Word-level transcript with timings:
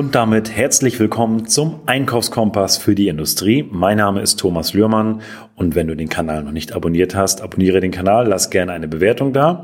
Und 0.00 0.14
damit 0.14 0.50
herzlich 0.50 0.98
willkommen 0.98 1.46
zum 1.46 1.80
Einkaufskompass 1.84 2.78
für 2.78 2.94
die 2.94 3.08
Industrie. 3.08 3.68
Mein 3.70 3.98
Name 3.98 4.22
ist 4.22 4.40
Thomas 4.40 4.72
Lührmann 4.72 5.20
und 5.56 5.74
wenn 5.74 5.88
du 5.88 5.94
den 5.94 6.08
Kanal 6.08 6.42
noch 6.42 6.52
nicht 6.52 6.72
abonniert 6.72 7.14
hast, 7.14 7.42
abonniere 7.42 7.80
den 7.80 7.90
Kanal, 7.90 8.26
lass 8.26 8.48
gerne 8.48 8.72
eine 8.72 8.88
Bewertung 8.88 9.34
da 9.34 9.62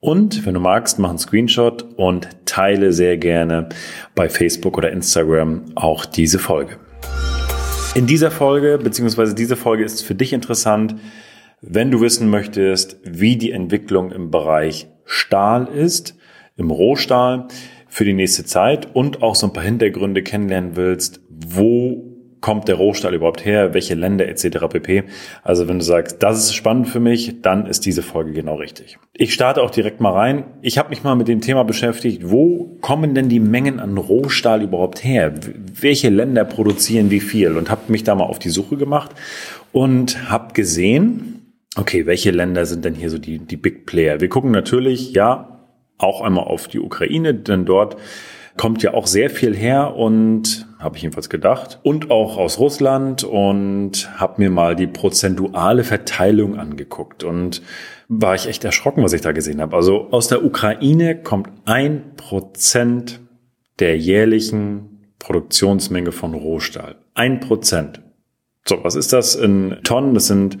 und 0.00 0.46
wenn 0.46 0.54
du 0.54 0.60
magst, 0.60 0.98
mach 0.98 1.10
einen 1.10 1.18
Screenshot 1.18 1.84
und 1.96 2.30
teile 2.46 2.94
sehr 2.94 3.18
gerne 3.18 3.68
bei 4.14 4.30
Facebook 4.30 4.78
oder 4.78 4.90
Instagram 4.90 5.64
auch 5.74 6.06
diese 6.06 6.38
Folge. 6.38 6.78
In 7.94 8.06
dieser 8.06 8.30
Folge, 8.30 8.78
beziehungsweise 8.82 9.34
diese 9.34 9.54
Folge 9.54 9.84
ist 9.84 10.02
für 10.02 10.14
dich 10.14 10.32
interessant, 10.32 10.94
wenn 11.60 11.90
du 11.90 12.00
wissen 12.00 12.30
möchtest, 12.30 12.96
wie 13.04 13.36
die 13.36 13.52
Entwicklung 13.52 14.12
im 14.12 14.30
Bereich 14.30 14.88
Stahl 15.04 15.68
ist, 15.68 16.16
im 16.56 16.70
Rohstahl, 16.70 17.48
für 17.94 18.04
die 18.04 18.12
nächste 18.12 18.44
Zeit 18.44 18.88
und 18.92 19.22
auch 19.22 19.36
so 19.36 19.46
ein 19.46 19.52
paar 19.52 19.62
Hintergründe 19.62 20.24
kennenlernen 20.24 20.74
willst, 20.74 21.20
wo 21.28 22.02
kommt 22.40 22.66
der 22.66 22.74
Rohstahl 22.74 23.14
überhaupt 23.14 23.44
her, 23.44 23.72
welche 23.72 23.94
Länder 23.94 24.26
etc. 24.26 24.66
pp. 24.68 25.04
Also 25.44 25.68
wenn 25.68 25.78
du 25.78 25.84
sagst, 25.84 26.20
das 26.20 26.38
ist 26.38 26.54
spannend 26.54 26.88
für 26.88 26.98
mich, 26.98 27.40
dann 27.40 27.66
ist 27.66 27.86
diese 27.86 28.02
Folge 28.02 28.32
genau 28.32 28.56
richtig. 28.56 28.98
Ich 29.12 29.32
starte 29.32 29.62
auch 29.62 29.70
direkt 29.70 30.00
mal 30.00 30.10
rein. 30.10 30.42
Ich 30.60 30.76
habe 30.76 30.88
mich 30.88 31.04
mal 31.04 31.14
mit 31.14 31.28
dem 31.28 31.40
Thema 31.40 31.62
beschäftigt, 31.62 32.32
wo 32.32 32.76
kommen 32.80 33.14
denn 33.14 33.28
die 33.28 33.38
Mengen 33.38 33.78
an 33.78 33.96
Rohstahl 33.96 34.60
überhaupt 34.62 35.04
her? 35.04 35.32
Welche 35.80 36.08
Länder 36.08 36.44
produzieren 36.44 37.12
wie 37.12 37.20
viel? 37.20 37.56
Und 37.56 37.70
habe 37.70 37.92
mich 37.92 38.02
da 38.02 38.16
mal 38.16 38.24
auf 38.24 38.40
die 38.40 38.50
Suche 38.50 38.76
gemacht 38.76 39.12
und 39.70 40.28
habe 40.30 40.52
gesehen, 40.52 41.54
okay, 41.76 42.06
welche 42.06 42.32
Länder 42.32 42.66
sind 42.66 42.84
denn 42.84 42.96
hier 42.96 43.10
so 43.10 43.18
die, 43.18 43.38
die 43.38 43.56
Big 43.56 43.86
Player? 43.86 44.20
Wir 44.20 44.28
gucken 44.28 44.50
natürlich, 44.50 45.12
ja, 45.12 45.53
auch 45.98 46.20
einmal 46.20 46.44
auf 46.44 46.68
die 46.68 46.80
Ukraine, 46.80 47.34
denn 47.34 47.64
dort 47.64 47.96
kommt 48.56 48.82
ja 48.82 48.94
auch 48.94 49.06
sehr 49.06 49.30
viel 49.30 49.54
her 49.54 49.96
und 49.96 50.66
habe 50.78 50.96
ich 50.96 51.02
jedenfalls 51.02 51.28
gedacht 51.28 51.80
und 51.82 52.10
auch 52.10 52.36
aus 52.36 52.58
Russland 52.58 53.24
und 53.24 54.08
habe 54.20 54.42
mir 54.42 54.50
mal 54.50 54.76
die 54.76 54.86
prozentuale 54.86 55.82
Verteilung 55.82 56.56
angeguckt 56.56 57.24
und 57.24 57.62
war 58.08 58.34
ich 58.34 58.46
echt 58.46 58.64
erschrocken, 58.64 59.02
was 59.02 59.12
ich 59.12 59.22
da 59.22 59.32
gesehen 59.32 59.60
habe. 59.60 59.74
Also 59.74 60.08
aus 60.10 60.28
der 60.28 60.44
Ukraine 60.44 61.20
kommt 61.20 61.48
ein 61.64 62.14
Prozent 62.16 63.20
der 63.80 63.98
jährlichen 63.98 65.14
Produktionsmenge 65.18 66.12
von 66.12 66.34
Rohstahl. 66.34 66.96
Ein 67.14 67.40
Prozent. 67.40 68.02
So, 68.66 68.82
was 68.82 68.94
ist 68.94 69.12
das 69.12 69.34
in 69.34 69.78
Tonnen? 69.84 70.14
Das 70.14 70.26
sind 70.26 70.58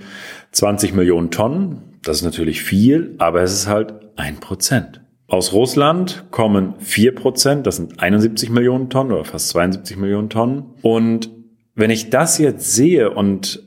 20 0.52 0.94
Millionen 0.94 1.30
Tonnen. 1.30 1.98
Das 2.02 2.18
ist 2.18 2.24
natürlich 2.24 2.62
viel, 2.62 3.14
aber 3.18 3.42
es 3.42 3.52
ist 3.52 3.66
halt 3.68 3.94
ein 4.16 4.40
Prozent. 4.40 5.03
Aus 5.34 5.52
Russland 5.52 6.26
kommen 6.30 6.74
vier 6.78 7.12
Prozent, 7.12 7.66
das 7.66 7.74
sind 7.74 7.98
71 7.98 8.50
Millionen 8.50 8.88
Tonnen 8.88 9.10
oder 9.10 9.24
fast 9.24 9.48
72 9.48 9.96
Millionen 9.96 10.30
Tonnen. 10.30 10.66
Und 10.80 11.28
wenn 11.74 11.90
ich 11.90 12.08
das 12.08 12.38
jetzt 12.38 12.72
sehe 12.72 13.10
und 13.10 13.60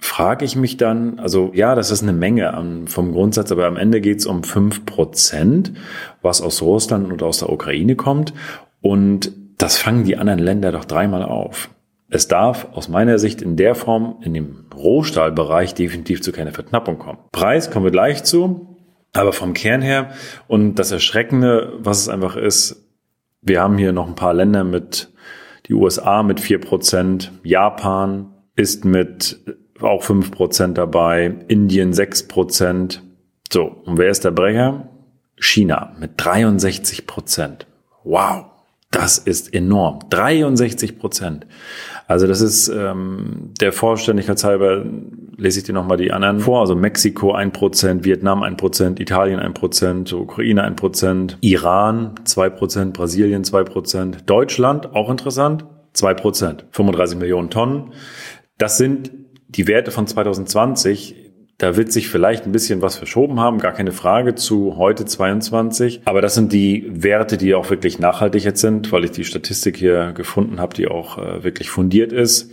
frage 0.00 0.44
ich 0.44 0.56
mich 0.56 0.76
dann, 0.76 1.20
also 1.20 1.52
ja, 1.54 1.76
das 1.76 1.92
ist 1.92 2.02
eine 2.02 2.12
Menge 2.12 2.52
vom 2.86 3.12
Grundsatz, 3.12 3.52
aber 3.52 3.66
am 3.66 3.76
Ende 3.76 4.00
geht 4.00 4.18
es 4.18 4.26
um 4.26 4.42
fünf 4.42 4.86
Prozent, 4.86 5.74
was 6.20 6.42
aus 6.42 6.62
Russland 6.62 7.12
und 7.12 7.22
aus 7.22 7.38
der 7.38 7.50
Ukraine 7.50 7.94
kommt. 7.94 8.34
Und 8.80 9.30
das 9.56 9.76
fangen 9.76 10.02
die 10.02 10.16
anderen 10.16 10.40
Länder 10.40 10.72
doch 10.72 10.84
dreimal 10.84 11.22
auf. 11.22 11.70
Es 12.10 12.26
darf 12.26 12.66
aus 12.72 12.88
meiner 12.88 13.20
Sicht 13.20 13.40
in 13.40 13.54
der 13.54 13.76
Form 13.76 14.16
in 14.22 14.34
dem 14.34 14.64
Rohstahlbereich 14.74 15.74
definitiv 15.74 16.22
zu 16.22 16.32
keiner 16.32 16.50
Verknappung 16.50 16.98
kommen. 16.98 17.18
Preis 17.30 17.70
kommen 17.70 17.84
wir 17.84 17.92
gleich 17.92 18.24
zu. 18.24 18.73
Aber 19.14 19.32
vom 19.32 19.54
Kern 19.54 19.80
her 19.80 20.10
und 20.48 20.74
das 20.74 20.90
Erschreckende, 20.90 21.72
was 21.78 22.00
es 22.00 22.08
einfach 22.08 22.36
ist, 22.36 22.84
wir 23.40 23.62
haben 23.62 23.78
hier 23.78 23.92
noch 23.92 24.08
ein 24.08 24.16
paar 24.16 24.34
Länder 24.34 24.64
mit 24.64 25.12
die 25.66 25.74
USA 25.74 26.22
mit 26.22 26.40
vier 26.40 26.60
Prozent, 26.60 27.32
Japan 27.42 28.34
ist 28.56 28.84
mit 28.84 29.40
auch 29.80 30.02
fünf 30.02 30.30
Prozent 30.30 30.78
dabei, 30.78 31.34
Indien 31.48 31.92
sechs 31.92 32.26
Prozent. 32.26 33.02
So, 33.52 33.64
und 33.84 33.98
wer 33.98 34.10
ist 34.10 34.24
der 34.24 34.30
Brecher? 34.30 34.88
China 35.36 35.94
mit 35.98 36.12
63 36.16 37.06
Prozent. 37.06 37.66
Wow, 38.04 38.46
das 38.94 39.18
ist 39.18 39.52
enorm. 39.52 39.98
63 40.10 40.98
Prozent. 40.98 41.46
Also 42.06 42.26
das 42.26 42.40
ist 42.40 42.68
ähm, 42.68 43.52
der 43.60 43.72
Vollständigkeit 43.72 44.42
halber 44.44 44.84
lese 45.36 45.58
ich 45.58 45.64
dir 45.64 45.72
nochmal 45.72 45.96
die 45.96 46.12
anderen 46.12 46.38
vor. 46.38 46.60
Also 46.60 46.76
Mexiko 46.76 47.34
1%, 47.34 48.04
Vietnam 48.04 48.42
1%, 48.42 49.00
Italien 49.00 49.40
1%, 49.40 50.14
Ukraine 50.14 50.68
1%, 50.70 51.36
Iran 51.40 52.14
2%, 52.24 52.92
Brasilien 52.92 53.42
2%, 53.42 54.24
Deutschland, 54.26 54.94
auch 54.94 55.10
interessant, 55.10 55.64
2%, 55.96 56.64
35 56.70 57.18
Millionen 57.18 57.50
Tonnen. 57.50 57.92
Das 58.58 58.78
sind 58.78 59.10
die 59.48 59.66
Werte 59.66 59.90
von 59.90 60.06
2020. 60.06 61.23
Da 61.58 61.76
wird 61.76 61.92
sich 61.92 62.08
vielleicht 62.08 62.46
ein 62.46 62.52
bisschen 62.52 62.82
was 62.82 62.96
verschoben 62.96 63.38
haben, 63.38 63.58
gar 63.58 63.72
keine 63.72 63.92
Frage 63.92 64.34
zu 64.34 64.76
heute 64.76 65.04
22. 65.04 66.02
Aber 66.04 66.20
das 66.20 66.34
sind 66.34 66.52
die 66.52 66.84
Werte, 66.88 67.36
die 67.36 67.54
auch 67.54 67.70
wirklich 67.70 67.98
nachhaltig 67.98 68.44
jetzt 68.44 68.60
sind, 68.60 68.90
weil 68.90 69.04
ich 69.04 69.12
die 69.12 69.24
Statistik 69.24 69.76
hier 69.76 70.12
gefunden 70.12 70.60
habe, 70.60 70.74
die 70.74 70.88
auch 70.88 71.18
äh, 71.18 71.44
wirklich 71.44 71.70
fundiert 71.70 72.12
ist 72.12 72.50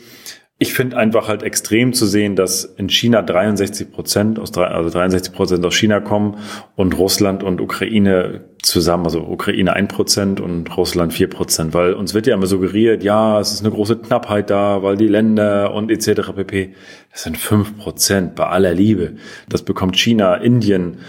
ich 0.62 0.76
finde 0.76 0.96
einfach 0.96 1.28
halt 1.28 1.42
extrem 1.42 1.92
zu 1.92 2.06
sehen, 2.06 2.36
dass 2.36 2.66
in 2.66 2.88
China 2.88 3.24
63 3.24 3.92
Prozent 3.92 4.38
aus, 4.38 4.56
also 4.56 4.92
63 4.92 5.34
Prozent 5.34 5.66
aus 5.66 5.74
China 5.74 6.02
kommen 6.02 6.38
und 6.76 6.96
Russland 7.00 7.42
und 7.42 7.60
Ukraine 7.60 8.42
zusammen, 8.62 9.06
also 9.06 9.22
Ukraine 9.22 9.74
ein 9.74 9.88
Prozent 9.88 10.40
und 10.40 10.78
Russland 10.78 11.14
vier 11.14 11.32
Prozent, 11.32 11.74
weil 11.74 11.94
uns 11.94 12.14
wird 12.14 12.28
ja 12.28 12.36
immer 12.36 12.46
suggeriert, 12.46 13.04
ja, 13.04 13.40
es 13.40 13.54
ist 13.54 13.62
eine 13.62 13.74
große 13.74 13.98
Knappheit 13.98 14.52
da, 14.52 14.84
weil 14.84 14.98
die 14.98 15.08
Länder 15.08 15.74
und 15.74 15.90
etc. 15.90 16.32
pp. 16.36 16.76
Das 17.12 17.24
sind 17.24 17.40
fünf 17.40 17.76
Prozent 17.80 18.36
bei 18.36 18.46
aller 18.46 18.76
Liebe. 18.76 19.16
Das 19.50 19.64
bekommt 19.64 19.98
China, 19.98 20.36
Indien, 20.36 21.00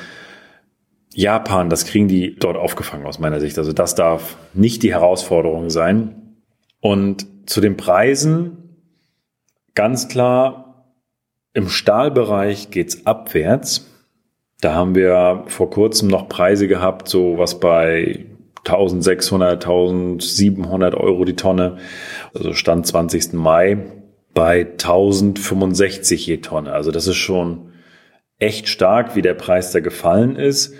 Japan, 1.12 1.68
das 1.68 1.84
kriegen 1.84 2.08
die 2.08 2.36
dort 2.36 2.56
aufgefangen 2.56 3.04
aus 3.04 3.18
meiner 3.18 3.38
Sicht. 3.38 3.58
Also 3.58 3.74
das 3.74 3.94
darf 3.94 4.38
nicht 4.54 4.82
die 4.82 4.94
Herausforderung 4.94 5.68
sein. 5.68 6.38
Und 6.80 7.26
zu 7.44 7.60
den 7.60 7.76
Preisen, 7.76 8.61
Ganz 9.74 10.08
klar, 10.08 10.96
im 11.54 11.68
Stahlbereich 11.68 12.70
geht's 12.70 13.06
abwärts. 13.06 13.88
Da 14.60 14.74
haben 14.74 14.94
wir 14.94 15.44
vor 15.46 15.70
kurzem 15.70 16.08
noch 16.08 16.28
Preise 16.28 16.68
gehabt, 16.68 17.08
so 17.08 17.36
was 17.38 17.58
bei 17.58 18.26
1600, 18.64 19.64
1700 19.64 20.94
Euro 20.94 21.24
die 21.24 21.36
Tonne. 21.36 21.78
Also 22.34 22.52
Stand 22.52 22.86
20. 22.86 23.32
Mai 23.32 23.78
bei 24.34 24.60
1065 24.60 26.26
je 26.26 26.38
Tonne. 26.38 26.72
Also 26.72 26.90
das 26.90 27.06
ist 27.06 27.16
schon 27.16 27.72
echt 28.38 28.68
stark, 28.68 29.16
wie 29.16 29.22
der 29.22 29.34
Preis 29.34 29.72
da 29.72 29.80
gefallen 29.80 30.36
ist. 30.36 30.74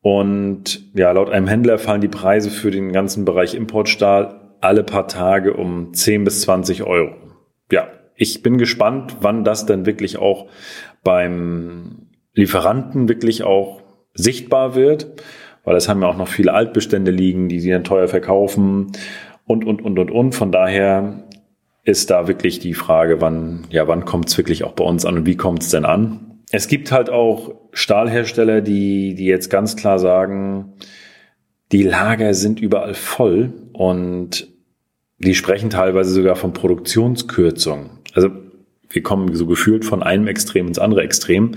Und 0.00 0.82
ja, 0.94 1.12
laut 1.12 1.30
einem 1.30 1.48
Händler 1.48 1.78
fallen 1.78 2.02
die 2.02 2.08
Preise 2.08 2.50
für 2.50 2.70
den 2.70 2.92
ganzen 2.92 3.24
Bereich 3.24 3.54
Importstahl 3.54 4.56
alle 4.60 4.84
paar 4.84 5.08
Tage 5.08 5.54
um 5.54 5.94
10 5.94 6.24
bis 6.24 6.42
20 6.42 6.82
Euro. 6.82 7.14
Ja, 7.70 7.88
ich 8.16 8.42
bin 8.42 8.58
gespannt, 8.58 9.16
wann 9.20 9.44
das 9.44 9.66
denn 9.66 9.86
wirklich 9.86 10.18
auch 10.18 10.46
beim 11.02 12.08
Lieferanten 12.34 13.08
wirklich 13.08 13.44
auch 13.44 13.82
sichtbar 14.14 14.74
wird, 14.74 15.22
weil 15.64 15.76
es 15.76 15.88
haben 15.88 16.02
ja 16.02 16.08
auch 16.08 16.16
noch 16.16 16.28
viele 16.28 16.52
Altbestände 16.52 17.10
liegen, 17.10 17.48
die 17.48 17.60
sie 17.60 17.70
dann 17.70 17.84
teuer 17.84 18.08
verkaufen 18.08 18.92
und, 19.46 19.64
und, 19.64 19.82
und, 19.82 19.98
und, 19.98 20.10
und. 20.10 20.34
Von 20.34 20.52
daher 20.52 21.24
ist 21.84 22.10
da 22.10 22.28
wirklich 22.28 22.58
die 22.58 22.74
Frage, 22.74 23.20
wann, 23.20 23.66
ja, 23.70 23.86
wann 23.88 24.04
kommt 24.04 24.28
es 24.28 24.38
wirklich 24.38 24.64
auch 24.64 24.72
bei 24.72 24.84
uns 24.84 25.04
an 25.04 25.18
und 25.18 25.26
wie 25.26 25.36
kommt 25.36 25.62
es 25.62 25.70
denn 25.70 25.84
an? 25.84 26.42
Es 26.50 26.68
gibt 26.68 26.92
halt 26.92 27.10
auch 27.10 27.54
Stahlhersteller, 27.72 28.60
die, 28.60 29.14
die 29.14 29.26
jetzt 29.26 29.50
ganz 29.50 29.76
klar 29.76 29.98
sagen, 29.98 30.74
die 31.72 31.82
Lager 31.82 32.34
sind 32.34 32.60
überall 32.60 32.94
voll 32.94 33.52
und 33.72 34.48
die 35.18 35.34
sprechen 35.34 35.70
teilweise 35.70 36.10
sogar 36.10 36.36
von 36.36 36.52
Produktionskürzung. 36.52 37.90
Also 38.14 38.30
wir 38.88 39.02
kommen 39.02 39.34
so 39.34 39.46
gefühlt 39.46 39.84
von 39.84 40.02
einem 40.02 40.26
Extrem 40.26 40.68
ins 40.68 40.78
andere 40.78 41.02
Extrem. 41.02 41.52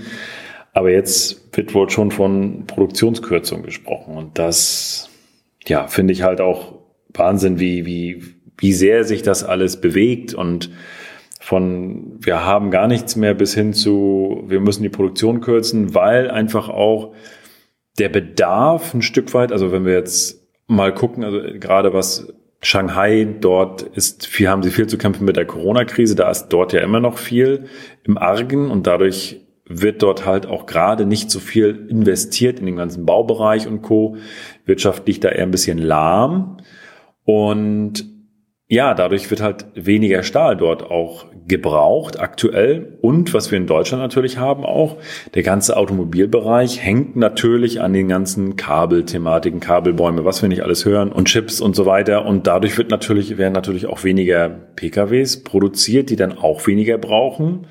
Aber 0.72 0.90
jetzt 0.90 1.56
wird 1.56 1.74
wohl 1.74 1.88
schon 1.90 2.10
von 2.10 2.66
Produktionskürzung 2.66 3.62
gesprochen. 3.62 4.16
Und 4.16 4.38
das, 4.38 5.08
ja, 5.66 5.86
finde 5.86 6.12
ich 6.12 6.22
halt 6.22 6.40
auch 6.40 6.74
Wahnsinn, 7.14 7.58
wie, 7.58 7.86
wie, 7.86 8.22
wie 8.58 8.72
sehr 8.72 9.04
sich 9.04 9.22
das 9.22 9.44
alles 9.44 9.80
bewegt 9.80 10.34
und 10.34 10.70
von 11.40 12.18
wir 12.18 12.44
haben 12.44 12.70
gar 12.70 12.88
nichts 12.88 13.16
mehr 13.16 13.32
bis 13.32 13.54
hin 13.54 13.72
zu 13.72 14.44
wir 14.48 14.60
müssen 14.60 14.82
die 14.82 14.90
Produktion 14.90 15.40
kürzen, 15.40 15.94
weil 15.94 16.30
einfach 16.30 16.68
auch 16.68 17.14
der 17.98 18.08
Bedarf 18.08 18.92
ein 18.92 19.02
Stück 19.02 19.32
weit, 19.34 19.52
also 19.52 19.72
wenn 19.72 19.86
wir 19.86 19.94
jetzt 19.94 20.46
mal 20.66 20.92
gucken, 20.92 21.24
also 21.24 21.40
gerade 21.58 21.92
was 21.94 22.32
Shanghai, 22.60 23.36
dort 23.40 23.82
ist 23.82 24.26
viel, 24.26 24.48
haben 24.48 24.62
sie 24.62 24.70
viel 24.70 24.88
zu 24.88 24.98
kämpfen 24.98 25.24
mit 25.24 25.36
der 25.36 25.46
Corona-Krise. 25.46 26.16
Da 26.16 26.30
ist 26.30 26.48
dort 26.48 26.72
ja 26.72 26.80
immer 26.80 27.00
noch 27.00 27.18
viel 27.18 27.66
im 28.04 28.18
Argen 28.18 28.70
und 28.70 28.86
dadurch 28.86 29.40
wird 29.68 30.02
dort 30.02 30.26
halt 30.26 30.46
auch 30.46 30.66
gerade 30.66 31.06
nicht 31.06 31.30
so 31.30 31.40
viel 31.40 31.86
investiert 31.88 32.58
in 32.58 32.66
den 32.66 32.76
ganzen 32.76 33.04
Baubereich 33.04 33.68
und 33.68 33.82
Co. 33.82 34.16
Wirtschaft 34.64 35.06
liegt 35.06 35.24
da 35.24 35.28
eher 35.28 35.44
ein 35.44 35.50
bisschen 35.50 35.78
lahm. 35.78 36.56
Und 37.24 38.06
ja, 38.66 38.94
dadurch 38.94 39.30
wird 39.30 39.40
halt 39.40 39.66
weniger 39.74 40.22
Stahl 40.22 40.56
dort 40.56 40.82
auch 40.82 41.26
gebraucht 41.48 42.20
aktuell. 42.20 42.98
Und 43.00 43.34
was 43.34 43.50
wir 43.50 43.58
in 43.58 43.66
Deutschland 43.66 44.02
natürlich 44.02 44.38
haben 44.38 44.64
auch, 44.64 44.96
der 45.34 45.42
ganze 45.42 45.76
Automobilbereich 45.76 46.84
hängt 46.84 47.16
natürlich 47.16 47.80
an 47.80 47.92
den 47.92 48.08
ganzen 48.08 48.56
Kabelthematiken, 48.56 49.60
Kabelbäume, 49.60 50.24
was 50.24 50.42
wir 50.42 50.48
nicht 50.48 50.62
alles 50.62 50.84
hören 50.84 51.10
und 51.10 51.26
Chips 51.26 51.60
und 51.60 51.74
so 51.74 51.86
weiter. 51.86 52.26
Und 52.26 52.46
dadurch 52.46 52.76
wird 52.78 52.90
natürlich, 52.90 53.38
werden 53.38 53.54
natürlich 53.54 53.86
auch 53.86 54.04
weniger 54.04 54.48
PKWs 54.48 55.42
produziert, 55.42 56.10
die 56.10 56.16
dann 56.16 56.36
auch 56.36 56.66
weniger 56.66 56.98
brauchen. 56.98 57.66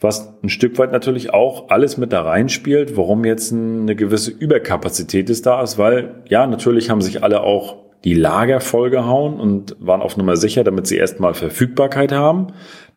Was 0.00 0.34
ein 0.42 0.48
Stück 0.48 0.78
weit 0.78 0.90
natürlich 0.90 1.32
auch 1.32 1.70
alles 1.70 1.96
mit 1.96 2.12
da 2.12 2.22
reinspielt, 2.22 2.96
warum 2.96 3.24
jetzt 3.24 3.52
eine 3.52 3.94
gewisse 3.94 4.32
Überkapazität 4.32 5.30
ist 5.30 5.46
da 5.46 5.62
ist, 5.62 5.78
weil 5.78 6.22
ja, 6.28 6.48
natürlich 6.48 6.90
haben 6.90 7.00
sich 7.00 7.22
alle 7.22 7.42
auch 7.42 7.76
die 8.04 8.14
Lager 8.14 8.60
vollgehauen 8.60 9.38
und 9.38 9.76
waren 9.78 10.02
auf 10.02 10.16
Nummer 10.16 10.36
sicher, 10.36 10.64
damit 10.64 10.88
sie 10.88 10.96
erstmal 10.96 11.34
Verfügbarkeit 11.34 12.10
haben. 12.10 12.48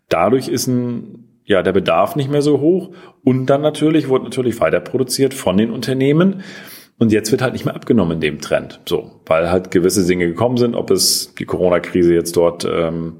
Dadurch 0.09 0.47
ist 0.47 0.67
ein, 0.67 1.39
ja, 1.43 1.61
der 1.61 1.73
Bedarf 1.73 2.15
nicht 2.15 2.31
mehr 2.31 2.41
so 2.41 2.59
hoch. 2.59 2.91
Und 3.23 3.47
dann 3.47 3.61
natürlich 3.61 4.09
wurde 4.09 4.25
natürlich 4.25 4.59
weiter 4.59 4.79
produziert 4.79 5.33
von 5.33 5.57
den 5.57 5.71
Unternehmen. 5.71 6.43
Und 6.97 7.11
jetzt 7.11 7.31
wird 7.31 7.41
halt 7.41 7.53
nicht 7.53 7.65
mehr 7.65 7.75
abgenommen 7.75 8.15
in 8.15 8.21
dem 8.21 8.41
Trend. 8.41 8.79
So, 8.85 9.19
weil 9.25 9.51
halt 9.51 9.71
gewisse 9.71 10.05
Dinge 10.05 10.27
gekommen 10.27 10.57
sind, 10.57 10.75
ob 10.75 10.91
es 10.91 11.33
die 11.35 11.45
Corona-Krise 11.45 12.13
jetzt 12.13 12.37
dort 12.37 12.65
ähm, 12.65 13.17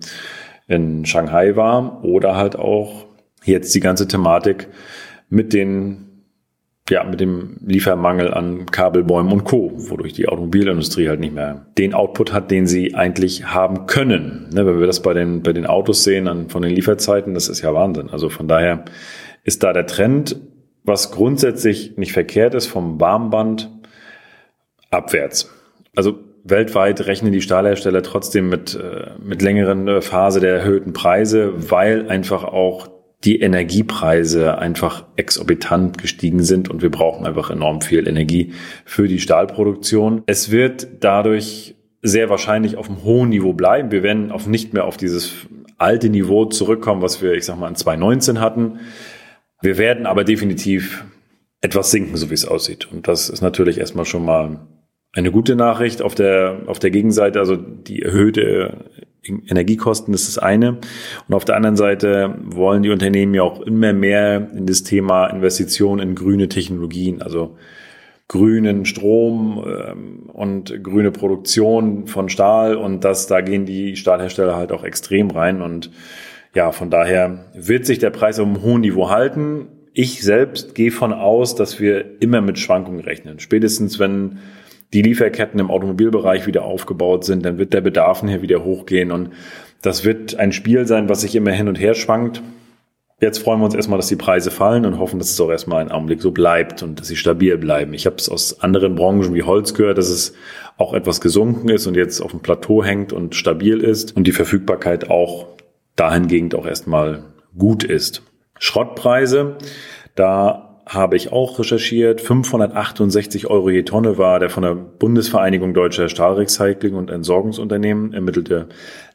in 0.67 1.05
Shanghai 1.05 1.55
war 1.55 2.03
oder 2.03 2.35
halt 2.35 2.55
auch 2.55 3.05
jetzt 3.43 3.75
die 3.75 3.79
ganze 3.79 4.07
Thematik 4.07 4.67
mit 5.29 5.53
den 5.53 6.14
ja, 6.89 7.03
mit 7.03 7.19
dem 7.19 7.57
Liefermangel 7.65 8.31
an 8.31 8.67
Kabelbäumen 8.67 9.31
und 9.31 9.43
Co., 9.43 9.71
wodurch 9.75 10.13
die 10.13 10.27
Automobilindustrie 10.27 11.09
halt 11.09 11.19
nicht 11.19 11.33
mehr 11.33 11.65
den 11.79 11.95
Output 11.95 12.31
hat, 12.31 12.51
den 12.51 12.67
sie 12.67 12.93
eigentlich 12.93 13.45
haben 13.45 13.87
können. 13.87 14.49
Ne, 14.53 14.67
wenn 14.67 14.79
wir 14.79 14.85
das 14.85 15.01
bei 15.01 15.13
den, 15.13 15.41
bei 15.41 15.51
den 15.51 15.65
Autos 15.65 16.03
sehen, 16.03 16.27
an, 16.27 16.49
von 16.49 16.61
den 16.61 16.71
Lieferzeiten, 16.71 17.33
das 17.33 17.49
ist 17.49 17.61
ja 17.61 17.73
Wahnsinn. 17.73 18.09
Also 18.11 18.29
von 18.29 18.47
daher 18.47 18.85
ist 19.43 19.63
da 19.63 19.73
der 19.73 19.87
Trend, 19.87 20.35
was 20.83 21.11
grundsätzlich 21.11 21.97
nicht 21.97 22.13
verkehrt 22.13 22.53
ist, 22.53 22.67
vom 22.67 23.01
Warmband 23.01 23.71
abwärts. 24.91 25.51
Also 25.95 26.19
weltweit 26.43 27.07
rechnen 27.07 27.31
die 27.31 27.41
Stahlhersteller 27.41 28.03
trotzdem 28.03 28.49
mit, 28.49 28.75
äh, 28.75 29.09
mit 29.19 29.41
längeren 29.41 29.87
äh, 29.87 30.01
Phase 30.01 30.39
der 30.39 30.57
erhöhten 30.57 30.93
Preise, 30.93 31.71
weil 31.71 32.09
einfach 32.09 32.43
auch 32.43 32.94
die 33.25 33.39
Energiepreise 33.39 34.57
einfach 34.59 35.05
exorbitant 35.15 35.97
gestiegen 35.97 36.43
sind 36.43 36.69
und 36.69 36.81
wir 36.81 36.91
brauchen 36.91 37.25
einfach 37.25 37.49
enorm 37.49 37.81
viel 37.81 38.07
Energie 38.07 38.53
für 38.85 39.07
die 39.07 39.19
Stahlproduktion. 39.19 40.21
Es 40.27 40.51
wird 40.51 40.87
dadurch 40.99 41.75
sehr 42.03 42.29
wahrscheinlich 42.29 42.77
auf 42.77 42.87
einem 42.87 43.03
hohen 43.03 43.29
Niveau 43.29 43.53
bleiben. 43.53 43.89
Wir 43.91 44.03
werden 44.03 44.31
auf 44.31 44.45
nicht 44.45 44.73
mehr 44.73 44.85
auf 44.85 44.97
dieses 44.97 45.33
alte 45.77 46.09
Niveau 46.09 46.45
zurückkommen, 46.45 47.01
was 47.01 47.21
wir, 47.21 47.33
ich 47.33 47.45
sag 47.45 47.57
mal, 47.57 47.67
in 47.67 47.75
2019 47.75 48.39
hatten. 48.39 48.79
Wir 49.61 49.79
werden 49.79 50.05
aber 50.05 50.23
definitiv 50.23 51.03
etwas 51.61 51.89
sinken, 51.89 52.15
so 52.15 52.29
wie 52.29 52.35
es 52.35 52.47
aussieht. 52.47 52.87
Und 52.91 53.07
das 53.07 53.29
ist 53.29 53.41
natürlich 53.41 53.79
erstmal 53.79 54.05
schon 54.05 54.23
mal 54.23 54.59
eine 55.13 55.31
gute 55.31 55.55
Nachricht 55.55 56.01
auf 56.01 56.13
der, 56.13 56.63
auf 56.67 56.77
der 56.77 56.91
Gegenseite, 56.91 57.39
also 57.39 57.55
die 57.55 58.01
erhöhte 58.01 58.85
Energiekosten 59.27 60.13
ist 60.13 60.27
das 60.27 60.37
eine. 60.37 60.77
Und 61.27 61.33
auf 61.33 61.45
der 61.45 61.55
anderen 61.55 61.75
Seite 61.75 62.35
wollen 62.45 62.83
die 62.83 62.89
Unternehmen 62.89 63.33
ja 63.33 63.43
auch 63.43 63.61
immer 63.61 63.93
mehr 63.93 64.49
in 64.55 64.65
das 64.65 64.83
Thema 64.83 65.27
Investition 65.27 65.99
in 65.99 66.15
grüne 66.15 66.49
Technologien, 66.49 67.21
also 67.21 67.57
grünen 68.27 68.85
Strom 68.85 69.63
ähm, 69.67 70.29
und 70.33 70.83
grüne 70.83 71.11
Produktion 71.11 72.07
von 72.07 72.29
Stahl 72.29 72.75
und 72.75 73.03
das, 73.03 73.27
da 73.27 73.41
gehen 73.41 73.65
die 73.65 73.95
Stahlhersteller 73.95 74.55
halt 74.55 74.71
auch 74.71 74.83
extrem 74.83 75.29
rein 75.29 75.61
und 75.61 75.91
ja, 76.55 76.71
von 76.71 76.89
daher 76.89 77.45
wird 77.53 77.85
sich 77.85 77.99
der 77.99 78.09
Preis 78.09 78.39
auf 78.39 78.47
einem 78.47 78.61
hohen 78.61 78.81
Niveau 78.81 79.09
halten. 79.09 79.67
Ich 79.93 80.23
selbst 80.23 80.73
gehe 80.73 80.91
von 80.91 81.13
aus, 81.13 81.55
dass 81.55 81.79
wir 81.79 82.21
immer 82.21 82.41
mit 82.41 82.57
Schwankungen 82.57 83.01
rechnen. 83.01 83.39
Spätestens 83.39 83.99
wenn 83.99 84.39
die 84.95 85.01
Lieferketten 85.01 85.59
im 85.59 85.69
Automobilbereich 85.69 86.47
wieder 86.47 86.63
aufgebaut 86.63 87.25
sind, 87.25 87.45
dann 87.45 87.57
wird 87.57 87.73
der 87.73 87.81
Bedarf 87.81 88.21
hier 88.25 88.41
wieder 88.41 88.63
hochgehen 88.63 89.11
und 89.11 89.31
das 89.81 90.05
wird 90.05 90.37
ein 90.37 90.53
Spiel 90.53 90.87
sein, 90.87 91.09
was 91.09 91.21
sich 91.21 91.35
immer 91.35 91.51
hin 91.51 91.67
und 91.67 91.77
her 91.77 91.95
schwankt. 91.95 92.41
Jetzt 93.19 93.39
freuen 93.39 93.59
wir 93.59 93.65
uns 93.65 93.75
erstmal, 93.75 93.97
dass 93.97 94.07
die 94.07 94.15
Preise 94.15 94.51
fallen 94.51 94.85
und 94.85 94.97
hoffen, 94.97 95.19
dass 95.19 95.29
es 95.29 95.39
auch 95.39 95.49
erstmal 95.49 95.81
einen 95.81 95.91
Augenblick 95.91 96.21
so 96.21 96.31
bleibt 96.31 96.81
und 96.81 96.99
dass 96.99 97.07
sie 97.07 97.17
stabil 97.17 97.57
bleiben. 97.57 97.93
Ich 97.93 98.05
habe 98.05 98.15
es 98.15 98.29
aus 98.29 98.61
anderen 98.61 98.95
Branchen 98.95 99.33
wie 99.33 99.43
Holz 99.43 99.73
gehört, 99.73 99.97
dass 99.97 100.09
es 100.09 100.33
auch 100.77 100.93
etwas 100.93 101.19
gesunken 101.19 101.67
ist 101.69 101.87
und 101.87 101.95
jetzt 101.95 102.21
auf 102.21 102.31
dem 102.31 102.39
Plateau 102.39 102.83
hängt 102.83 103.11
und 103.11 103.35
stabil 103.35 103.81
ist 103.81 104.15
und 104.15 104.25
die 104.27 104.31
Verfügbarkeit 104.31 105.09
auch 105.09 105.47
dahingehend 105.97 106.55
auch 106.55 106.65
erstmal 106.65 107.23
gut 107.57 107.83
ist. 107.83 108.21
Schrottpreise, 108.59 109.57
da 110.15 110.64
habe 110.85 111.15
ich 111.15 111.31
auch 111.31 111.57
recherchiert. 111.57 112.21
568 112.21 113.47
Euro 113.47 113.69
je 113.69 113.83
Tonne 113.83 114.17
war 114.17 114.39
der 114.39 114.49
von 114.49 114.63
der 114.63 114.75
Bundesvereinigung 114.75 115.73
Deutscher 115.73 116.09
Stahlrecycling 116.09 116.93
und 116.93 117.09
Entsorgungsunternehmen 117.09 118.13
ermittelte 118.13 118.69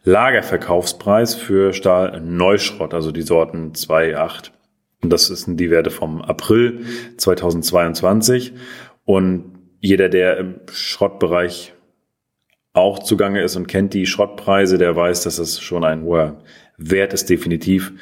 Lagerverkaufspreis 0.04 1.34
für 1.34 1.72
Stahl 1.72 2.20
Neuschrott, 2.20 2.92
also 2.92 3.12
die 3.12 3.22
Sorten 3.22 3.72
2,8. 3.72 4.50
Und 5.02 5.12
das 5.12 5.26
sind 5.26 5.58
die 5.58 5.70
Werte 5.70 5.90
vom 5.90 6.20
April 6.20 6.84
2022. 7.16 8.52
Und 9.04 9.58
jeder, 9.80 10.08
der 10.08 10.38
im 10.38 10.60
Schrottbereich 10.70 11.72
auch 12.72 12.98
zugange 12.98 13.42
ist 13.42 13.56
und 13.56 13.66
kennt 13.66 13.94
die 13.94 14.06
Schrottpreise, 14.06 14.78
der 14.78 14.94
weiß, 14.94 15.22
dass 15.22 15.38
es 15.38 15.60
schon 15.60 15.84
ein 15.84 16.02
hoher 16.02 16.42
Wert 16.76 17.12
ist, 17.12 17.30
definitiv 17.30 17.92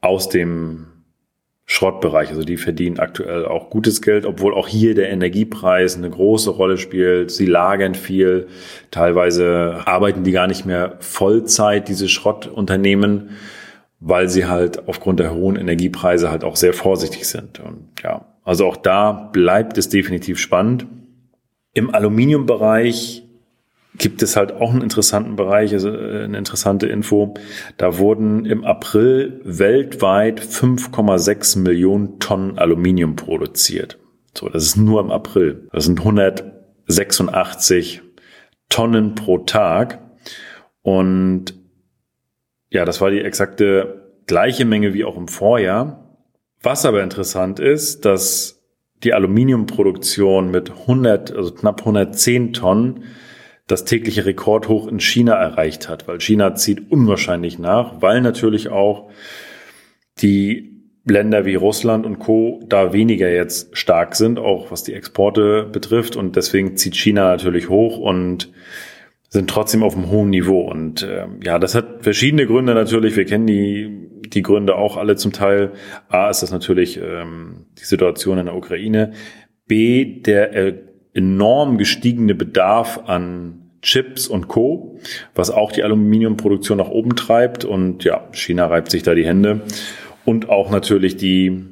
aus 0.00 0.28
dem 0.28 0.86
Schrottbereich. 1.72 2.30
Also 2.30 2.42
die 2.42 2.56
verdienen 2.56 2.98
aktuell 2.98 3.46
auch 3.46 3.70
gutes 3.70 4.02
Geld, 4.02 4.26
obwohl 4.26 4.54
auch 4.54 4.66
hier 4.66 4.96
der 4.96 5.08
Energiepreis 5.10 5.96
eine 5.96 6.10
große 6.10 6.50
Rolle 6.50 6.78
spielt. 6.78 7.30
Sie 7.30 7.46
lagern 7.46 7.94
viel. 7.94 8.48
Teilweise 8.90 9.82
arbeiten 9.84 10.24
die 10.24 10.32
gar 10.32 10.48
nicht 10.48 10.66
mehr 10.66 10.96
Vollzeit, 10.98 11.86
diese 11.86 12.08
Schrottunternehmen, 12.08 13.30
weil 14.00 14.28
sie 14.28 14.46
halt 14.46 14.88
aufgrund 14.88 15.20
der 15.20 15.32
hohen 15.32 15.54
Energiepreise 15.54 16.28
halt 16.28 16.42
auch 16.42 16.56
sehr 16.56 16.72
vorsichtig 16.72 17.28
sind. 17.28 17.60
Und 17.60 17.86
ja, 18.02 18.26
also 18.42 18.66
auch 18.66 18.76
da 18.76 19.12
bleibt 19.12 19.78
es 19.78 19.88
definitiv 19.88 20.40
spannend. 20.40 20.88
Im 21.72 21.94
Aluminiumbereich 21.94 23.29
gibt 23.96 24.22
es 24.22 24.36
halt 24.36 24.52
auch 24.52 24.70
einen 24.70 24.82
interessanten 24.82 25.36
Bereich, 25.36 25.72
also 25.72 25.90
äh, 25.90 26.24
eine 26.24 26.38
interessante 26.38 26.86
Info. 26.86 27.34
Da 27.76 27.98
wurden 27.98 28.46
im 28.46 28.64
April 28.64 29.40
weltweit 29.44 30.40
5,6 30.40 31.58
Millionen 31.58 32.18
Tonnen 32.18 32.58
Aluminium 32.58 33.16
produziert. 33.16 33.98
So, 34.36 34.48
das 34.48 34.64
ist 34.64 34.76
nur 34.76 35.00
im 35.00 35.10
April. 35.10 35.68
Das 35.72 35.84
sind 35.84 35.98
186 35.98 38.02
Tonnen 38.68 39.14
pro 39.14 39.38
Tag. 39.38 40.00
Und 40.82 41.54
ja, 42.70 42.84
das 42.84 43.00
war 43.00 43.10
die 43.10 43.20
exakte 43.20 44.12
gleiche 44.26 44.64
Menge 44.64 44.94
wie 44.94 45.04
auch 45.04 45.16
im 45.16 45.28
Vorjahr. 45.28 46.16
Was 46.62 46.86
aber 46.86 47.02
interessant 47.02 47.58
ist, 47.58 48.04
dass 48.04 48.62
die 49.02 49.14
Aluminiumproduktion 49.14 50.50
mit 50.50 50.70
100, 50.70 51.32
also 51.32 51.52
knapp 51.52 51.80
110 51.80 52.52
Tonnen 52.52 53.04
das 53.70 53.84
tägliche 53.84 54.26
Rekordhoch 54.26 54.88
in 54.88 55.00
China 55.00 55.34
erreicht 55.34 55.88
hat, 55.88 56.08
weil 56.08 56.20
China 56.20 56.54
zieht 56.54 56.90
unwahrscheinlich 56.90 57.58
nach, 57.58 58.00
weil 58.02 58.20
natürlich 58.20 58.68
auch 58.68 59.10
die 60.18 60.70
Länder 61.04 61.44
wie 61.44 61.54
Russland 61.54 62.06
und 62.06 62.18
Co. 62.18 62.60
da 62.68 62.92
weniger 62.92 63.30
jetzt 63.30 63.76
stark 63.76 64.14
sind, 64.14 64.38
auch 64.38 64.70
was 64.70 64.82
die 64.82 64.94
Exporte 64.94 65.64
betrifft. 65.64 66.16
Und 66.16 66.36
deswegen 66.36 66.76
zieht 66.76 66.94
China 66.96 67.24
natürlich 67.24 67.68
hoch 67.68 67.98
und 67.98 68.52
sind 69.28 69.48
trotzdem 69.48 69.82
auf 69.82 69.96
einem 69.96 70.10
hohen 70.10 70.30
Niveau. 70.30 70.60
Und 70.60 71.02
äh, 71.02 71.26
ja, 71.42 71.58
das 71.58 71.74
hat 71.74 72.02
verschiedene 72.02 72.46
Gründe 72.46 72.74
natürlich. 72.74 73.16
Wir 73.16 73.24
kennen 73.24 73.46
die, 73.46 74.08
die 74.28 74.42
Gründe 74.42 74.76
auch 74.76 74.96
alle 74.96 75.16
zum 75.16 75.32
Teil. 75.32 75.72
A 76.08 76.28
ist 76.28 76.42
das 76.42 76.50
natürlich 76.50 76.98
ähm, 76.98 77.66
die 77.78 77.84
Situation 77.84 78.38
in 78.38 78.46
der 78.46 78.56
Ukraine. 78.56 79.12
B, 79.66 80.20
der 80.20 80.54
äh, 80.54 80.74
enorm 81.14 81.78
gestiegene 81.78 82.34
Bedarf 82.34 83.00
an 83.06 83.70
Chips 83.82 84.28
und 84.28 84.48
Co., 84.48 84.98
was 85.34 85.50
auch 85.50 85.72
die 85.72 85.82
Aluminiumproduktion 85.82 86.78
nach 86.78 86.88
oben 86.88 87.16
treibt. 87.16 87.64
Und 87.64 88.04
ja, 88.04 88.28
China 88.32 88.66
reibt 88.66 88.90
sich 88.90 89.02
da 89.02 89.14
die 89.14 89.26
Hände. 89.26 89.62
Und 90.24 90.48
auch 90.48 90.70
natürlich 90.70 91.16
die 91.16 91.64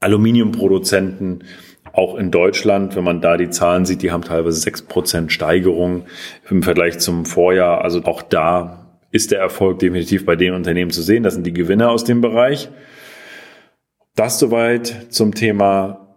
Aluminiumproduzenten, 0.00 1.44
auch 1.92 2.16
in 2.16 2.30
Deutschland, 2.30 2.94
wenn 2.96 3.04
man 3.04 3.20
da 3.20 3.36
die 3.36 3.50
Zahlen 3.50 3.86
sieht, 3.86 4.02
die 4.02 4.12
haben 4.12 4.22
teilweise 4.22 4.60
sechs 4.60 4.82
Prozent 4.82 5.32
Steigerung 5.32 6.04
im 6.48 6.62
Vergleich 6.62 6.98
zum 6.98 7.24
Vorjahr. 7.24 7.82
Also 7.82 8.04
auch 8.04 8.22
da 8.22 9.00
ist 9.10 9.30
der 9.30 9.40
Erfolg 9.40 9.78
definitiv 9.78 10.26
bei 10.26 10.36
den 10.36 10.52
Unternehmen 10.52 10.90
zu 10.90 11.02
sehen. 11.02 11.22
Das 11.22 11.34
sind 11.34 11.46
die 11.46 11.52
Gewinner 11.52 11.90
aus 11.90 12.04
dem 12.04 12.20
Bereich. 12.20 12.68
Das 14.14 14.38
soweit 14.38 15.06
zum 15.08 15.34
Thema 15.34 16.07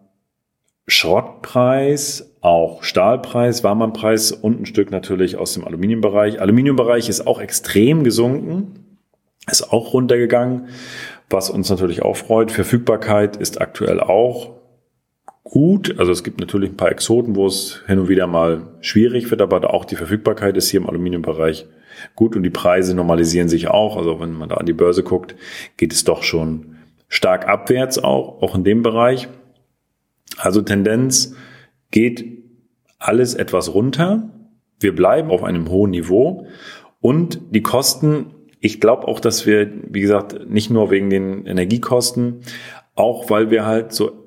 Schrottpreis, 0.91 2.33
auch 2.41 2.83
Stahlpreis, 2.83 3.63
Warmannpreis 3.63 4.33
und 4.33 4.61
ein 4.61 4.65
Stück 4.65 4.91
natürlich 4.91 5.37
aus 5.37 5.53
dem 5.53 5.63
Aluminiumbereich. 5.63 6.41
Aluminiumbereich 6.41 7.07
ist 7.07 7.25
auch 7.27 7.39
extrem 7.39 8.03
gesunken, 8.03 8.97
ist 9.49 9.71
auch 9.71 9.93
runtergegangen, 9.93 10.67
was 11.29 11.49
uns 11.49 11.69
natürlich 11.69 12.01
auch 12.01 12.17
freut. 12.17 12.51
Verfügbarkeit 12.51 13.37
ist 13.37 13.61
aktuell 13.61 14.01
auch 14.01 14.51
gut. 15.45 15.97
Also 15.97 16.11
es 16.11 16.25
gibt 16.25 16.41
natürlich 16.41 16.71
ein 16.71 16.77
paar 16.77 16.91
Exoten, 16.91 17.37
wo 17.37 17.47
es 17.47 17.81
hin 17.87 17.99
und 17.99 18.09
wieder 18.09 18.27
mal 18.27 18.67
schwierig 18.81 19.31
wird, 19.31 19.41
aber 19.41 19.73
auch 19.73 19.85
die 19.85 19.95
Verfügbarkeit 19.95 20.57
ist 20.57 20.69
hier 20.69 20.81
im 20.81 20.89
Aluminiumbereich 20.89 21.67
gut 22.15 22.35
und 22.35 22.43
die 22.43 22.49
Preise 22.49 22.95
normalisieren 22.95 23.47
sich 23.47 23.69
auch. 23.69 23.95
Also 23.95 24.19
wenn 24.19 24.33
man 24.33 24.49
da 24.49 24.55
an 24.55 24.65
die 24.65 24.73
Börse 24.73 25.03
guckt, 25.03 25.35
geht 25.77 25.93
es 25.93 26.03
doch 26.03 26.23
schon 26.23 26.75
stark 27.07 27.47
abwärts 27.47 27.97
auch, 27.97 28.41
auch 28.41 28.55
in 28.55 28.65
dem 28.65 28.83
Bereich. 28.83 29.29
Also 30.37 30.61
Tendenz 30.61 31.35
geht 31.91 32.25
alles 32.99 33.33
etwas 33.33 33.73
runter. 33.73 34.29
Wir 34.79 34.95
bleiben 34.95 35.29
auf 35.29 35.43
einem 35.43 35.69
hohen 35.69 35.91
Niveau 35.91 36.47
und 36.99 37.39
die 37.51 37.61
Kosten, 37.61 38.27
ich 38.59 38.79
glaube 38.79 39.07
auch, 39.07 39.19
dass 39.19 39.45
wir, 39.45 39.69
wie 39.89 40.01
gesagt, 40.01 40.49
nicht 40.49 40.69
nur 40.69 40.91
wegen 40.91 41.09
den 41.09 41.45
Energiekosten, 41.45 42.41
auch 42.95 43.29
weil 43.29 43.49
wir 43.49 43.65
halt 43.65 43.93
so 43.93 44.21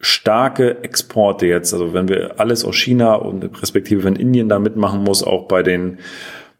starke 0.00 0.82
Exporte 0.82 1.46
jetzt, 1.46 1.74
also 1.74 1.92
wenn 1.92 2.08
wir 2.08 2.40
alles 2.40 2.64
aus 2.64 2.76
China 2.76 3.16
und 3.16 3.44
respektive 3.60 4.04
wenn 4.04 4.16
Indien 4.16 4.48
da 4.48 4.58
mitmachen 4.58 5.02
muss, 5.02 5.22
auch 5.22 5.46
bei 5.46 5.62
den 5.62 5.98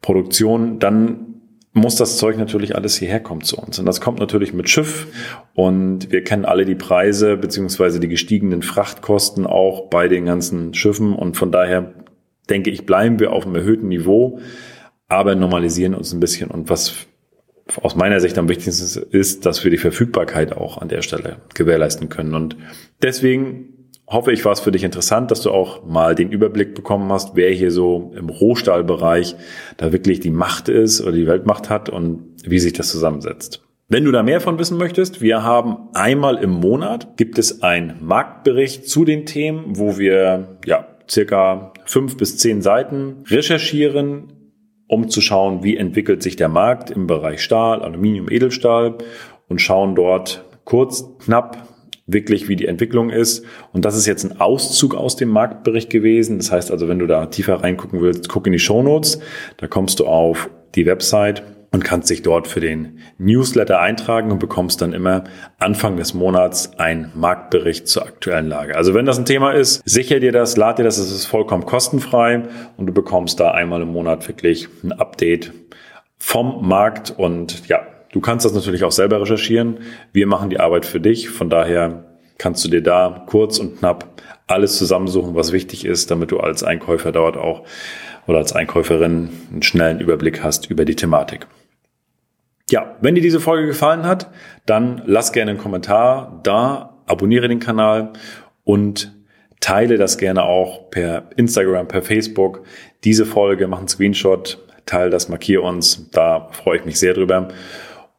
Produktionen, 0.02 0.78
dann 0.78 1.30
muss 1.73 1.97
das 1.97 2.17
Zeug 2.17 2.37
natürlich 2.37 2.75
alles 2.75 2.97
hierher 2.97 3.21
kommen 3.21 3.43
zu 3.43 3.57
uns. 3.57 3.79
Und 3.79 3.87
das 3.87 4.00
kommt 4.00 4.19
natürlich 4.19 4.53
mit 4.53 4.69
Schiff. 4.69 5.07
Und 5.55 6.11
wir 6.11 6.25
kennen 6.25 6.45
alle 6.45 6.65
die 6.65 6.75
Preise 6.75 7.37
beziehungsweise 7.37 8.00
die 8.00 8.09
gestiegenen 8.09 8.62
Frachtkosten 8.62 9.47
auch 9.47 9.89
bei 9.89 10.09
den 10.09 10.25
ganzen 10.25 10.75
Schiffen. 10.75 11.15
Und 11.15 11.37
von 11.37 11.53
daher 11.53 11.95
denke 12.49 12.71
ich, 12.71 12.87
bleiben 12.87 13.21
wir 13.21 13.33
auf 13.33 13.47
einem 13.47 13.55
erhöhten 13.55 13.89
Niveau, 13.89 14.41
aber 15.07 15.37
normalisieren 15.37 15.95
uns 15.95 16.12
ein 16.12 16.21
bisschen. 16.21 16.50
Und 16.50 16.69
was 16.69 17.07
aus 17.81 17.95
meiner 17.95 18.19
Sicht 18.19 18.37
am 18.37 18.49
wichtigsten 18.49 19.07
ist, 19.11 19.47
dass 19.47 19.62
wir 19.62 19.71
die 19.71 19.77
Verfügbarkeit 19.77 20.57
auch 20.57 20.79
an 20.79 20.89
der 20.89 21.03
Stelle 21.03 21.37
gewährleisten 21.55 22.09
können. 22.09 22.35
Und 22.35 22.57
deswegen 23.00 23.80
hoffe 24.11 24.33
ich, 24.33 24.45
war 24.45 24.52
es 24.52 24.61
für 24.61 24.73
dich 24.73 24.85
interessant, 24.85 25.31
dass 25.31 25.40
du 25.43 25.50
auch 25.50 25.87
mal 25.87 26.14
den 26.14 26.31
Überblick 26.31 26.75
bekommen 26.75 27.11
hast, 27.12 27.37
wer 27.37 27.50
hier 27.50 27.71
so 27.71 28.12
im 28.17 28.29
Rohstahlbereich 28.29 29.37
da 29.76 29.93
wirklich 29.93 30.21
die 30.21 30.31
Macht 30.31 30.69
ist 30.69 31.00
oder 31.00 31.12
die 31.12 31.26
Weltmacht 31.26 31.71
hat 31.71 31.88
und 31.88 32.35
wie 32.45 32.59
sich 32.59 32.73
das 32.73 32.90
zusammensetzt. 32.90 33.62
Wenn 33.88 34.05
du 34.05 34.12
da 34.12 34.23
mehr 34.23 34.40
von 34.40 34.59
wissen 34.59 34.79
möchtest, 34.79 35.21
wir 35.21 35.43
haben 35.43 35.88
einmal 35.95 36.37
im 36.37 36.50
Monat 36.50 37.17
gibt 37.17 37.38
es 37.38 37.62
einen 37.62 37.97
Marktbericht 38.00 38.88
zu 38.88 39.05
den 39.05 39.26
Themen, 39.26 39.79
wo 39.79 39.99
wir 39.99 40.59
ja 40.64 40.87
circa 41.09 41.73
fünf 41.87 42.17
bis 42.17 42.37
zehn 42.37 42.62
Seiten 42.62 43.25
recherchieren, 43.29 44.33
um 44.87 45.09
zu 45.09 45.21
schauen, 45.21 45.64
wie 45.64 45.76
entwickelt 45.76 46.23
sich 46.23 46.37
der 46.37 46.49
Markt 46.49 46.90
im 46.90 47.07
Bereich 47.07 47.43
Stahl, 47.43 47.83
Aluminium, 47.83 48.31
Edelstahl 48.31 48.99
und 49.49 49.61
schauen 49.61 49.95
dort 49.95 50.45
kurz, 50.64 51.05
knapp 51.19 51.70
wirklich, 52.12 52.49
wie 52.49 52.57
die 52.57 52.67
Entwicklung 52.67 53.11
ist. 53.11 53.45
Und 53.73 53.85
das 53.85 53.97
ist 53.97 54.07
jetzt 54.07 54.25
ein 54.25 54.40
Auszug 54.40 54.95
aus 54.95 55.17
dem 55.17 55.29
Marktbericht 55.29 55.90
gewesen. 55.90 56.38
Das 56.38 56.52
heißt 56.52 56.71
also, 56.71 56.88
wenn 56.88 56.99
du 56.99 57.07
da 57.07 57.26
tiefer 57.26 57.62
reingucken 57.62 58.00
willst, 58.00 58.29
guck 58.29 58.47
in 58.47 58.52
die 58.52 58.59
Show 58.59 58.83
Notes. 58.83 59.21
Da 59.57 59.67
kommst 59.67 60.00
du 60.00 60.07
auf 60.07 60.50
die 60.75 60.87
Website 60.87 61.43
und 61.73 61.85
kannst 61.85 62.11
dich 62.11 62.23
dort 62.23 62.49
für 62.49 62.61
den 62.61 62.99
Newsletter 63.19 63.81
eintragen 63.81 64.33
und 64.33 64.38
bekommst 64.38 64.83
dann 64.83 64.93
immer 64.93 65.25
Anfang 65.59 65.97
des 65.97 66.14
Monats 66.14 66.79
einen 66.79 67.12
Marktbericht 67.14 67.87
zur 67.87 68.07
aktuellen 68.07 68.49
Lage. 68.49 68.76
Also 68.76 68.95
wenn 68.95 69.07
das 69.07 69.19
ein 69.19 69.25
Thema 69.25 69.52
ist, 69.52 69.83
sicher 69.85 70.19
dir 70.19 70.33
das, 70.33 70.57
lad 70.57 70.79
dir 70.79 70.85
das, 70.85 70.99
es 70.99 71.12
ist 71.12 71.26
vollkommen 71.26 71.64
kostenfrei 71.64 72.43
und 72.76 72.87
du 72.87 72.93
bekommst 72.93 73.38
da 73.38 73.52
einmal 73.52 73.83
im 73.83 73.93
Monat 73.93 74.26
wirklich 74.26 74.69
ein 74.83 74.93
Update 74.93 75.52
vom 76.19 76.67
Markt 76.67 77.14
und 77.17 77.67
ja, 77.69 77.81
Du 78.12 78.21
kannst 78.21 78.45
das 78.45 78.55
natürlich 78.55 78.85
auch 78.85 78.93
selber 78.93 79.21
recherchieren. 79.21 79.81
Wir 80.12 80.26
machen 80.26 80.50
die 80.50 80.61
Arbeit 80.61 80.85
für 80.85 81.00
dich. 81.00 81.29
Von 81.31 81.49
daher 81.49 82.05
kannst 82.38 82.64
du 82.64 82.69
dir 82.69 82.83
da 82.83 83.25
kurz 83.26 83.59
und 83.59 83.79
knapp 83.79 84.21
alles 84.47 84.79
zusammensuchen, 84.79 85.35
was 85.35 85.52
wichtig 85.52 85.85
ist, 85.85 86.11
damit 86.11 86.33
du 86.33 86.40
als 86.40 86.64
Einkäufer 86.64 87.12
dort 87.12 87.37
auch 87.37 87.64
oder 88.26 88.38
als 88.38 88.52
Einkäuferin 88.52 89.31
einen 89.50 89.62
schnellen 89.62 90.00
Überblick 90.00 90.43
hast 90.43 90.71
über 90.71 90.85
die 90.85 90.97
Thematik. 90.97 91.47
Ja, 92.71 92.97
wenn 93.00 93.14
dir 93.14 93.21
diese 93.21 93.40
Folge 93.40 93.67
gefallen 93.67 94.05
hat, 94.05 94.31
dann 94.67 95.02
lass 95.07 95.33
gerne 95.33 95.52
einen 95.52 95.61
Kommentar 95.61 96.40
da, 96.43 96.99
abonniere 97.07 97.49
den 97.49 97.59
Kanal 97.59 98.12
und 98.64 99.12
teile 99.61 99.99
das 99.99 100.19
gerne 100.19 100.45
auch 100.45 100.90
per 100.90 101.31
Instagram, 101.37 101.88
per 101.88 102.02
Facebook. 102.02 102.62
Diese 103.05 103.26
Folge, 103.26 103.67
mach 103.67 103.79
einen 103.79 103.88
Screenshot, 103.88 104.59
teile 104.87 105.11
das, 105.11 105.29
markiere 105.29 105.62
uns. 105.62 106.11
Da 106.11 106.49
freue 106.52 106.79
ich 106.79 106.85
mich 106.85 106.99
sehr 106.99 107.14
drüber 107.14 107.49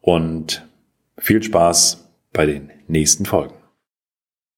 und 0.02 0.68
viel 1.16 1.42
Spaß 1.42 2.08
bei 2.34 2.44
den 2.44 2.70
nächsten 2.88 3.24
Folgen. 3.24 3.61